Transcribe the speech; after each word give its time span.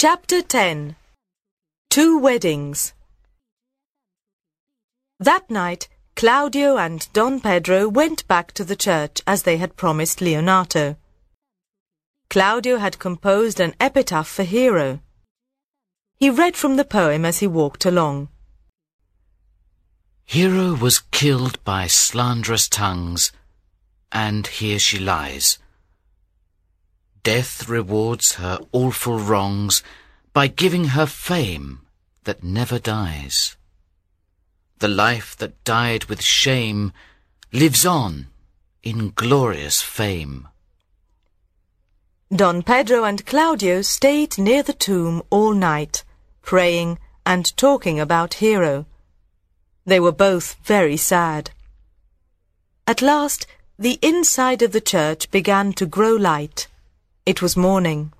Chapter 0.00 0.42
10 0.42 0.94
Two 1.90 2.20
Weddings 2.20 2.92
That 5.18 5.50
night, 5.50 5.88
Claudio 6.14 6.76
and 6.78 7.12
Don 7.12 7.40
Pedro 7.40 7.88
went 7.88 8.24
back 8.28 8.52
to 8.52 8.62
the 8.62 8.76
church 8.76 9.20
as 9.26 9.42
they 9.42 9.56
had 9.56 9.74
promised 9.74 10.20
Leonato. 10.20 10.94
Claudio 12.30 12.76
had 12.76 13.00
composed 13.00 13.58
an 13.58 13.74
epitaph 13.80 14.28
for 14.28 14.44
Hero. 14.44 15.00
He 16.20 16.30
read 16.30 16.54
from 16.54 16.76
the 16.76 16.84
poem 16.84 17.24
as 17.24 17.40
he 17.40 17.48
walked 17.48 17.84
along. 17.84 18.28
Hero 20.26 20.76
was 20.76 21.00
killed 21.10 21.58
by 21.64 21.88
slanderous 21.88 22.68
tongues, 22.68 23.32
and 24.12 24.46
here 24.46 24.78
she 24.78 25.00
lies. 25.00 25.58
Death 27.22 27.68
rewards 27.68 28.34
her 28.34 28.58
awful 28.72 29.18
wrongs 29.18 29.82
by 30.32 30.46
giving 30.46 30.86
her 30.86 31.06
fame 31.06 31.80
that 32.24 32.44
never 32.44 32.78
dies. 32.78 33.56
The 34.78 34.88
life 34.88 35.36
that 35.38 35.64
died 35.64 36.04
with 36.04 36.22
shame 36.22 36.92
lives 37.52 37.84
on 37.86 38.28
in 38.82 39.10
glorious 39.10 39.82
fame. 39.82 40.48
Don 42.34 42.62
Pedro 42.62 43.04
and 43.04 43.24
Claudio 43.24 43.80
stayed 43.80 44.36
near 44.36 44.62
the 44.62 44.74
tomb 44.74 45.22
all 45.30 45.54
night, 45.54 46.04
praying 46.42 46.98
and 47.24 47.56
talking 47.56 47.98
about 47.98 48.34
Hero. 48.34 48.86
They 49.86 49.98
were 49.98 50.12
both 50.12 50.56
very 50.62 50.98
sad. 50.98 51.50
At 52.86 53.02
last, 53.02 53.46
the 53.78 53.98
inside 54.02 54.60
of 54.62 54.72
the 54.72 54.80
church 54.80 55.30
began 55.30 55.72
to 55.74 55.86
grow 55.86 56.14
light. 56.14 56.68
It 57.28 57.42
was 57.42 57.58
morning. 57.58 58.10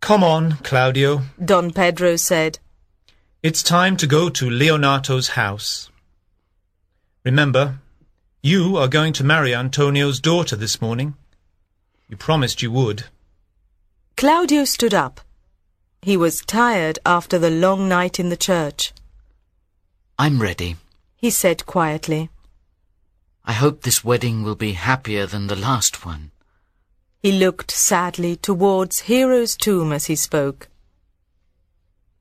Come 0.00 0.22
on, 0.22 0.58
Claudio. 0.62 1.22
Don 1.44 1.72
Pedro 1.72 2.14
said, 2.14 2.60
It's 3.42 3.64
time 3.64 3.96
to 3.96 4.06
go 4.06 4.28
to 4.28 4.48
Leonato's 4.48 5.30
house. 5.30 5.90
Remember, 7.24 7.80
you 8.44 8.76
are 8.76 8.86
going 8.86 9.12
to 9.14 9.24
marry 9.24 9.52
Antonio's 9.52 10.20
daughter 10.20 10.54
this 10.54 10.80
morning. 10.80 11.16
You 12.08 12.16
promised 12.16 12.62
you 12.62 12.70
would. 12.70 13.06
Claudio 14.16 14.64
stood 14.64 14.94
up. 14.94 15.20
He 16.00 16.16
was 16.16 16.46
tired 16.46 17.00
after 17.04 17.40
the 17.40 17.50
long 17.50 17.88
night 17.88 18.20
in 18.20 18.28
the 18.28 18.36
church. 18.36 18.92
I'm 20.16 20.40
ready. 20.40 20.76
He 21.16 21.30
said 21.30 21.66
quietly. 21.66 22.30
I 23.44 23.52
hope 23.52 23.82
this 23.82 24.04
wedding 24.04 24.44
will 24.44 24.54
be 24.54 24.74
happier 24.74 25.26
than 25.26 25.48
the 25.48 25.56
last 25.56 26.06
one. 26.06 26.30
He 27.24 27.32
looked 27.32 27.70
sadly 27.70 28.36
towards 28.36 29.08
Hero's 29.08 29.56
tomb 29.56 29.94
as 29.94 30.04
he 30.04 30.14
spoke. 30.14 30.68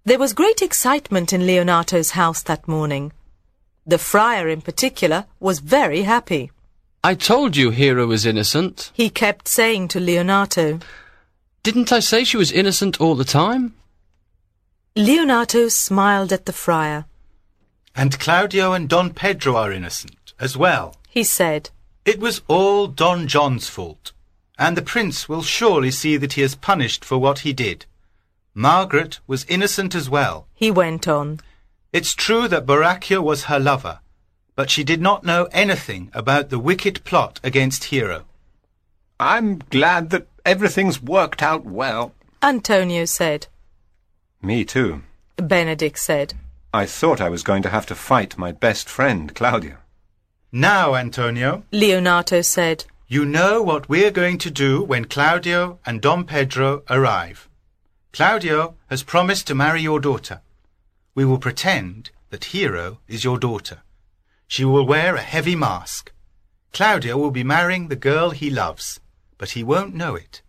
There 0.06 0.18
was 0.18 0.32
great 0.32 0.62
excitement 0.62 1.34
in 1.34 1.42
Leonato's 1.42 2.12
house 2.12 2.42
that 2.44 2.70
morning. 2.70 3.12
The 3.86 3.98
friar 3.98 4.48
in 4.48 4.62
particular 4.62 5.26
was 5.42 5.60
very 5.60 6.04
happy. 6.04 6.52
I 7.04 7.16
told 7.16 7.58
you 7.58 7.72
Hero 7.72 8.08
was 8.08 8.26
innocent. 8.26 8.92
He 8.94 9.10
kept 9.10 9.50
saying 9.50 9.90
to 9.90 10.00
Leonato. 10.00 10.82
Didn't 11.64 11.92
I 11.92 12.00
say 12.00 12.24
she 12.24 12.38
was 12.38 12.54
innocent 12.54 13.02
all 13.02 13.16
the 13.16 13.26
time? 13.26 13.74
Leonato 14.96 15.70
smiled 15.70 16.32
at 16.32 16.46
the 16.46 16.54
friar. 16.54 17.04
And 17.94 18.18
Claudio 18.22 18.72
and 18.72 18.88
Don 18.88 19.14
Pedro 19.14 19.58
are 19.58 19.74
innocent 19.74 20.32
as 20.40 20.56
well. 20.56 20.96
He 21.10 21.26
said, 21.26 21.72
It 22.06 22.22
was 22.22 22.42
all 22.48 22.88
Don 22.88 23.28
John's 23.28 23.68
fault, 23.68 24.14
and 24.58 24.78
the 24.78 24.82
prince 24.82 25.28
will 25.28 25.42
surely 25.42 25.92
see 25.92 26.18
that 26.18 26.34
he 26.34 26.42
is 26.42 26.56
punished 26.56 27.04
for 27.04 27.18
what 27.18 27.40
he 27.40 27.54
did. 27.54 27.86
Margaret 28.54 29.20
was 29.26 29.46
innocent 29.46 29.96
as 29.96 30.10
well. 30.10 30.48
He 30.54 30.70
went 30.70 31.08
on. 31.08 31.40
It's 31.92 32.14
true 32.14 32.48
that 32.48 32.66
Borachio 32.66 33.22
was 33.22 33.46
her 33.46 33.60
lover, 33.60 34.00
but 34.56 34.70
she 34.70 34.84
did 34.84 35.02
not 35.02 35.24
know 35.24 35.48
anything 35.52 36.12
about 36.14 36.50
the 36.50 36.60
wicked 36.60 37.04
plot 37.04 37.40
against 37.44 37.86
Hero. 37.86 38.26
I'm 39.20 39.60
glad 39.70 40.10
that 40.12 40.28
everything's 40.46 41.02
worked 41.02 41.42
out 41.42 41.66
well. 41.66 42.14
Antonio 42.42 43.06
said. 43.06 43.48
Me 44.42 44.66
too. 44.66 45.02
Benedict 45.38 45.98
said. 45.98 46.34
I 46.74 46.86
thought 46.86 47.22
I 47.22 47.30
was 47.30 47.44
going 47.44 47.64
to 47.64 47.70
have 47.70 47.86
to 47.88 47.96
fight 47.96 48.38
my 48.38 48.52
best 48.52 48.90
friend, 48.90 49.34
Claudio. 49.34 49.78
Now, 50.52 50.96
Antonio, 50.96 51.64
Leonato 51.72 52.44
said. 52.44 52.86
You 53.08 53.26
know 53.26 53.62
what 53.62 53.90
we're 53.90 54.12
going 54.12 54.38
to 54.40 54.50
do 54.50 54.84
when 54.84 55.06
Claudio 55.06 55.80
and 55.86 56.02
Don 56.02 56.26
Pedro 56.26 56.84
arrive. 56.90 57.50
Claudio 58.12 58.76
has 58.90 59.04
promised 59.04 59.48
to 59.48 59.56
marry 59.56 59.82
your 59.82 60.00
daughter. 60.00 60.42
We 61.16 61.26
will 61.26 61.38
pretend 61.38 62.12
that 62.30 62.46
Hero 62.46 63.00
is 63.08 63.24
your 63.24 63.38
daughter. 63.38 63.82
She 64.48 64.66
will 64.66 64.86
wear 64.86 65.16
a 65.16 65.22
heavy 65.22 65.56
mask. 65.56 66.12
Claudio 66.72 67.18
will 67.18 67.32
be 67.32 67.44
marrying 67.44 67.88
the 67.88 67.96
girl 67.96 68.32
he 68.32 68.50
loves, 68.50 69.00
but 69.38 69.52
he 69.52 69.64
won't 69.64 69.94
know 69.94 70.16
it. 70.16 70.42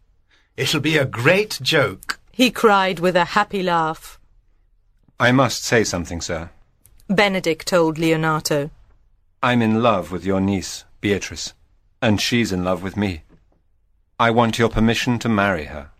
It'll 0.56 0.80
be 0.80 0.96
a 0.96 1.04
great 1.04 1.58
joke. 1.60 2.20
He 2.30 2.50
cried 2.50 2.98
with 3.00 3.16
a 3.16 3.26
happy 3.36 3.62
laugh. 3.62 4.18
I 5.18 5.32
must 5.32 5.64
say 5.64 5.84
something, 5.84 6.20
sir. 6.20 6.50
Benedict 7.08 7.66
told 7.66 7.96
Leonato. 7.98 8.70
I'm 9.42 9.60
in 9.60 9.82
love 9.82 10.10
with 10.10 10.24
your 10.24 10.40
niece, 10.40 10.84
Beatrice, 11.00 11.52
and 12.04 12.20
she's 12.20 12.52
in 12.52 12.62
love 12.62 12.82
with 12.82 12.98
me. 12.98 13.22
I 14.20 14.30
want 14.30 14.58
your 14.58 14.68
permission 14.68 15.18
to 15.20 15.28
marry 15.28 15.64
her. 15.64 15.90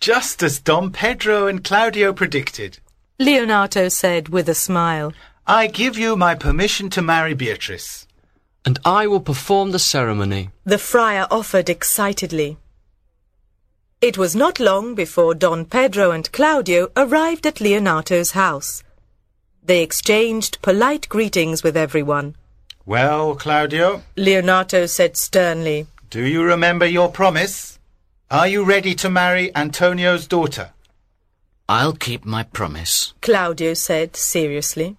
Just 0.00 0.42
as 0.42 0.58
Don 0.58 0.90
Pedro 0.90 1.46
and 1.46 1.62
Claudio 1.62 2.12
predicted. 2.12 2.80
Leonato 3.20 3.88
said 3.90 4.28
with 4.30 4.48
a 4.48 4.54
smile. 4.54 5.12
I 5.46 5.68
give 5.68 5.96
you 5.96 6.16
my 6.16 6.34
permission 6.34 6.90
to 6.90 7.02
marry 7.02 7.34
Beatrice. 7.34 8.08
And 8.64 8.80
I 8.84 9.06
will 9.06 9.20
perform 9.20 9.70
the 9.70 9.78
ceremony. 9.78 10.50
The 10.64 10.76
friar 10.76 11.28
offered 11.30 11.70
excitedly. 11.70 12.58
It 14.00 14.18
was 14.18 14.34
not 14.34 14.58
long 14.58 14.96
before 14.96 15.36
Don 15.36 15.64
Pedro 15.64 16.10
and 16.10 16.30
Claudio 16.32 16.88
arrived 16.96 17.46
at 17.46 17.60
Leonato's 17.60 18.32
house. 18.32 18.82
They 19.62 19.84
exchanged 19.84 20.60
polite 20.62 21.08
greetings 21.08 21.62
with 21.62 21.76
everyone. 21.76 22.34
Well, 22.88 23.34
Claudio, 23.34 24.02
Leonato 24.16 24.88
said 24.88 25.18
sternly. 25.18 25.86
do 26.08 26.24
you 26.24 26.42
remember 26.42 26.86
your 26.86 27.10
promise? 27.10 27.78
Are 28.30 28.48
you 28.48 28.64
ready 28.64 28.94
to 28.94 29.10
marry 29.10 29.54
Antonio's 29.54 30.26
daughter? 30.26 30.70
I'll 31.68 31.92
keep 31.92 32.24
my 32.24 32.44
promise. 32.44 33.12
Claudio 33.20 33.74
said 33.74 34.16
seriously. 34.16 34.96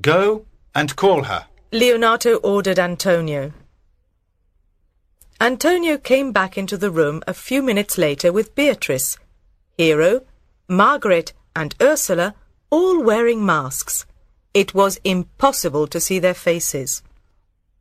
Go 0.00 0.46
and 0.74 0.96
call 0.96 1.22
her. 1.30 1.46
Leonato 1.70 2.40
ordered 2.42 2.80
Antonio. 2.80 3.52
Antonio 5.40 5.96
came 5.96 6.32
back 6.32 6.58
into 6.58 6.76
the 6.76 6.90
room 6.90 7.22
a 7.28 7.34
few 7.34 7.62
minutes 7.62 7.96
later 7.96 8.32
with 8.32 8.56
Beatrice, 8.56 9.16
Hero, 9.76 10.22
Margaret, 10.66 11.32
and 11.54 11.76
Ursula 11.80 12.34
all 12.70 13.00
wearing 13.00 13.46
masks. 13.46 14.06
It 14.54 14.74
was 14.74 14.98
impossible 15.04 15.86
to 15.86 16.00
see 16.00 16.18
their 16.18 16.34
faces. 16.34 17.00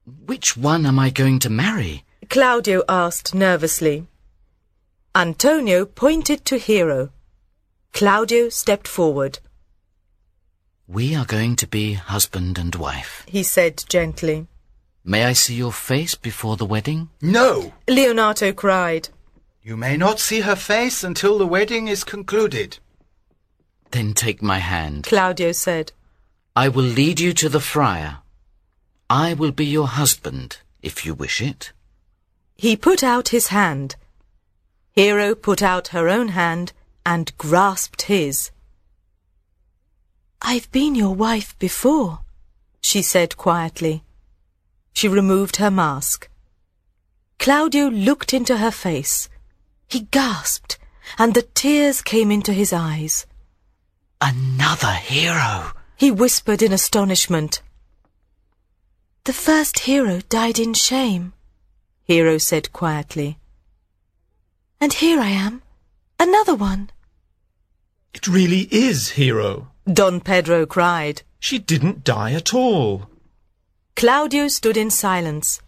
Which 0.07 0.55
one 0.55 0.85
am 0.85 0.99
I 0.99 1.09
going 1.09 1.39
to 1.39 1.49
marry? 1.49 2.05
Claudio 2.29 2.83
asked 2.87 3.35
nervously. 3.35 4.07
Antonio 5.13 5.85
pointed 5.85 6.45
to 6.45 6.57
Hero. 6.57 7.09
Claudio 7.91 8.47
stepped 8.47 8.87
forward. 8.87 9.39
We 10.87 11.13
are 11.13 11.25
going 11.25 11.57
to 11.57 11.67
be 11.67 11.93
husband 11.93 12.57
and 12.57 12.73
wife. 12.75 13.25
He 13.27 13.43
said 13.43 13.83
gently. 13.89 14.47
May 15.03 15.25
I 15.25 15.33
see 15.33 15.55
your 15.55 15.73
face 15.73 16.15
before 16.15 16.55
the 16.55 16.65
wedding? 16.65 17.09
No! 17.21 17.73
Leonato 17.87 18.55
cried. 18.55 19.09
You 19.61 19.75
may 19.75 19.97
not 19.97 20.21
see 20.21 20.39
her 20.39 20.55
face 20.55 21.03
until 21.03 21.37
the 21.37 21.47
wedding 21.47 21.89
is 21.89 22.05
concluded. 22.05 22.77
Then 23.91 24.13
take 24.13 24.41
my 24.41 24.59
hand. 24.59 25.03
Claudio 25.03 25.51
said. 25.51 25.91
I 26.55 26.69
will 26.69 26.85
lead 26.85 27.19
you 27.19 27.33
to 27.33 27.49
the 27.49 27.59
friar. 27.59 28.19
I 29.09 29.33
will 29.33 29.51
be 29.51 29.65
your 29.65 29.87
husband, 29.87 30.57
if 30.81 31.05
you 31.05 31.13
wish 31.13 31.41
it. 31.41 31.71
He 32.55 32.75
put 32.75 33.03
out 33.03 33.29
his 33.29 33.47
hand. 33.47 33.95
Hero 34.91 35.33
put 35.35 35.61
out 35.61 35.89
her 35.89 36.09
own 36.09 36.29
hand 36.29 36.73
and 37.05 37.37
grasped 37.37 38.03
his. 38.03 38.51
I've 40.41 40.69
been 40.71 40.93
your 40.93 41.15
wife 41.15 41.57
before, 41.57 42.19
she 42.81 43.01
said 43.01 43.37
quietly. 43.37 44.03
She 44.93 45.07
removed 45.07 45.57
her 45.57 45.71
mask. 45.71 46.29
Claudio 47.39 47.87
looked 47.87 48.33
into 48.33 48.57
her 48.57 48.71
face. 48.71 49.29
He 49.87 50.01
gasped, 50.01 50.77
and 51.17 51.33
the 51.33 51.43
tears 51.43 52.01
came 52.01 52.29
into 52.29 52.51
his 52.51 52.73
eyes. 52.73 53.25
Another 54.19 54.91
hero! 54.91 55.71
He 55.95 56.11
whispered 56.11 56.61
in 56.61 56.73
astonishment. 56.73 57.61
The 59.27 59.33
first 59.33 59.79
hero 59.79 60.21
died 60.29 60.57
in 60.57 60.73
shame, 60.73 61.33
Hero 62.05 62.37
said 62.37 62.71
quietly. 62.71 63.39
And 64.79 64.93
here 64.93 65.19
I 65.19 65.31
am, 65.31 65.63
another 66.17 66.55
one. 66.55 66.91
It 68.13 68.29
really 68.29 68.69
is 68.71 69.09
Hero. 69.19 69.67
Don 69.83 70.21
Pedro 70.21 70.65
cried. 70.65 71.23
She 71.41 71.59
didn't 71.59 72.05
die 72.05 72.31
at 72.31 72.53
all. 72.53 73.09
Claudio 73.97 74.47
stood 74.47 74.77
in 74.77 74.89
silence. 74.89 75.61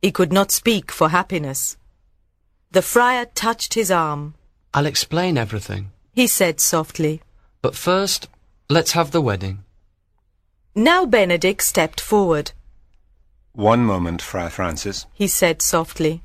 He 0.00 0.10
could 0.10 0.32
not 0.32 0.50
speak 0.50 0.90
for 0.90 1.10
happiness. 1.10 1.76
The 2.70 2.80
friar 2.80 3.26
touched 3.26 3.74
his 3.74 3.90
arm. 3.90 4.36
I'll 4.72 4.86
explain 4.86 5.36
everything. 5.36 5.90
He 6.14 6.26
said 6.26 6.60
softly. 6.60 7.20
But 7.60 7.76
first, 7.76 8.30
let's 8.70 8.92
have 8.92 9.10
the 9.10 9.20
wedding. 9.20 9.64
Now 10.74 11.04
Benedict 11.04 11.62
stepped 11.62 12.00
forward. 12.00 12.52
One 13.54 13.84
moment, 13.84 14.22
Friar 14.22 14.48
Francis. 14.48 15.04
He 15.12 15.26
said 15.26 15.60
softly. 15.60 16.22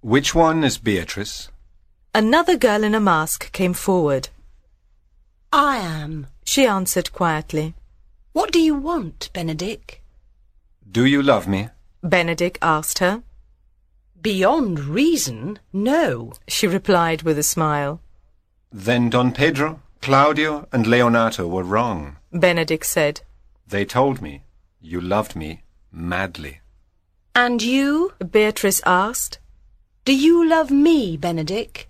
Which 0.00 0.32
one 0.32 0.62
is 0.62 0.78
Beatrice? 0.78 1.48
Another 2.14 2.56
girl 2.56 2.84
in 2.84 2.94
a 2.94 3.00
mask 3.00 3.50
came 3.50 3.72
forward. 3.74 4.28
I 5.52 5.78
am. 5.78 6.28
She 6.44 6.64
answered 6.64 7.12
quietly. 7.12 7.74
What 8.32 8.52
do 8.52 8.60
you 8.60 8.76
want, 8.76 9.30
Benedict? 9.32 9.98
Do 10.88 11.04
you 11.04 11.20
love 11.20 11.48
me? 11.48 11.68
Benedict 12.00 12.58
asked 12.62 13.00
her. 13.00 13.24
Beyond 14.20 14.78
reason, 14.78 15.58
no. 15.72 16.32
She 16.46 16.68
replied 16.68 17.22
with 17.22 17.38
a 17.38 17.42
smile. 17.42 18.00
Then 18.70 19.10
Don 19.10 19.32
Pedro, 19.32 19.80
Claudio, 20.00 20.68
and 20.70 20.86
Leonato 20.86 21.48
were 21.48 21.64
wrong. 21.64 22.18
Benedict 22.32 22.86
said. 22.86 23.22
They 23.66 23.84
told 23.84 24.22
me 24.22 24.44
you 24.80 25.00
loved 25.00 25.34
me 25.34 25.62
madly. 25.92 26.60
And 27.34 27.62
you? 27.62 28.12
Beatrice 28.30 28.80
asked. 28.84 29.38
Do 30.04 30.14
you 30.14 30.46
love 30.48 30.70
me, 30.70 31.16
Benedict? 31.16 31.86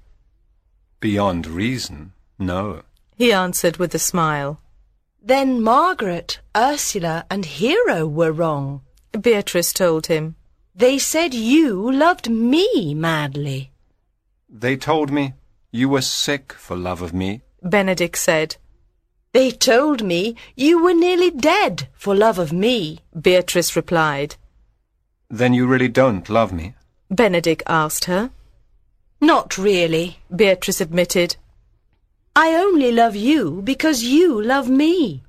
Beyond 1.00 1.46
reason, 1.46 2.12
no. 2.38 2.82
He 3.16 3.32
answered 3.32 3.76
with 3.78 3.94
a 3.94 3.98
smile. 3.98 4.60
Then 5.22 5.62
Margaret, 5.62 6.40
Ursula, 6.56 7.24
and 7.30 7.44
Hero 7.44 8.06
were 8.06 8.32
wrong. 8.32 8.82
Beatrice 9.18 9.72
told 9.72 10.06
him. 10.06 10.36
They 10.74 10.98
said 10.98 11.34
you 11.34 11.90
loved 11.90 12.28
me 12.28 12.94
madly. 12.94 13.72
They 14.48 14.76
told 14.76 15.10
me 15.10 15.34
you 15.70 15.88
were 15.88 16.02
sick 16.02 16.52
for 16.52 16.76
love 16.76 17.02
of 17.02 17.12
me. 17.14 17.42
Benedict 17.62 18.18
said. 18.18 18.56
They 19.32 19.50
told 19.50 20.02
me 20.02 20.36
you 20.56 20.82
were 20.82 20.92
nearly 20.92 21.30
dead 21.30 21.88
for 21.94 22.14
love 22.14 22.38
of 22.38 22.52
me. 22.52 22.98
Beatrice 23.18 23.74
replied. 23.74 24.36
Then 25.30 25.54
you 25.54 25.66
really 25.66 25.88
don't 25.88 26.28
love 26.28 26.52
me? 26.52 26.74
Benedict 27.10 27.62
asked 27.66 28.04
her. 28.04 28.30
Not 29.22 29.56
really. 29.56 30.18
Beatrice 30.34 30.82
admitted. 30.82 31.36
I 32.36 32.54
only 32.54 32.92
love 32.92 33.16
you 33.16 33.62
because 33.62 34.02
you 34.02 34.40
love 34.42 34.68
me. 34.68 35.22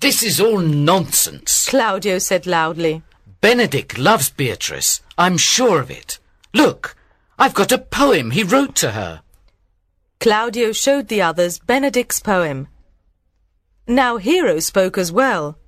This 0.00 0.24
is 0.24 0.40
all 0.40 0.58
nonsense. 0.58 1.68
Claudio 1.68 2.18
said 2.18 2.46
loudly. 2.46 3.02
Benedict 3.40 3.96
loves 3.96 4.28
Beatrice. 4.30 5.02
I'm 5.16 5.38
sure 5.38 5.80
of 5.80 5.90
it. 5.90 6.18
Look, 6.52 6.96
I've 7.38 7.54
got 7.54 7.70
a 7.70 7.78
poem 7.78 8.32
he 8.32 8.42
wrote 8.42 8.74
to 8.76 8.90
her. 8.92 9.22
Claudio 10.18 10.72
showed 10.72 11.08
the 11.08 11.22
others 11.22 11.60
Benedict's 11.60 12.18
poem. 12.18 12.68
Now 13.86 14.16
Hero 14.16 14.58
spoke 14.58 14.98
as 14.98 15.12
well. 15.12 15.58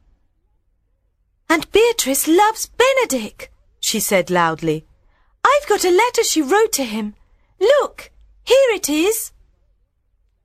And 1.48 1.70
Beatrice 1.72 2.26
loves 2.28 2.66
Benedict, 2.66 3.48
she 3.80 4.00
said 4.00 4.30
loudly. 4.30 4.84
I've 5.44 5.68
got 5.68 5.84
a 5.84 5.90
letter 5.90 6.22
she 6.24 6.42
wrote 6.42 6.72
to 6.72 6.84
him. 6.84 7.14
Look, 7.60 8.10
here 8.44 8.70
it 8.74 8.88
is. 8.88 9.32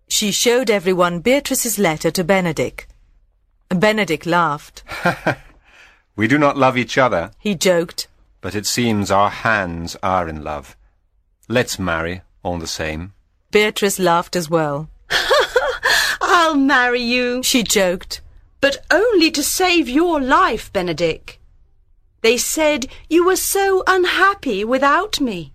She 0.07 0.31
showed 0.31 0.69
everyone 0.69 1.19
Beatrice's 1.19 1.79
letter 1.79 2.11
to 2.11 2.23
Benedict. 2.23 2.87
Benedict 3.69 4.25
laughed. 4.25 4.83
We 6.15 6.27
do 6.27 6.37
not 6.37 6.55
love 6.57 6.77
each 6.77 6.99
other, 6.99 7.31
He 7.39 7.55
joked. 7.55 8.07
but 8.39 8.53
it 8.53 8.67
seems 8.67 9.09
our 9.09 9.31
hands 9.31 9.97
are 10.03 10.29
in 10.29 10.43
love. 10.43 10.77
Let's 11.49 11.79
marry, 11.79 12.21
all 12.43 12.59
the 12.59 12.67
same. 12.67 13.13
Beatrice 13.49 13.97
laughed 13.97 14.35
as 14.35 14.47
well. 14.47 14.89
I'll 16.35 16.55
marry 16.55 17.01
you, 17.01 17.43
She 17.43 17.61
joked. 17.61 18.21
but 18.59 18.77
only 18.89 19.29
to 19.31 19.43
save 19.43 19.87
your 19.87 20.19
life, 20.19 20.73
Benedict. 20.73 21.37
They 22.21 22.37
said 22.37 22.87
you 23.09 23.25
were 23.25 23.35
so 23.35 23.83
unhappy 23.85 24.63
without 24.65 25.21
me. 25.21 25.53